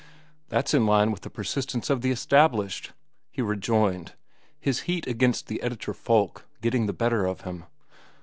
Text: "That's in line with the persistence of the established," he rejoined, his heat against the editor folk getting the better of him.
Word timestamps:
"That's 0.49 0.73
in 0.73 0.87
line 0.87 1.11
with 1.11 1.21
the 1.21 1.29
persistence 1.29 1.91
of 1.91 2.01
the 2.01 2.09
established," 2.09 2.91
he 3.29 3.43
rejoined, 3.43 4.15
his 4.59 4.79
heat 4.89 5.05
against 5.05 5.45
the 5.45 5.61
editor 5.61 5.93
folk 5.93 6.47
getting 6.59 6.87
the 6.87 6.91
better 6.91 7.27
of 7.27 7.41
him. 7.41 7.65